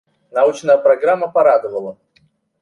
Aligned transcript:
Научная 0.31 0.79
программа 0.79 1.27
порадовала. 1.27 1.95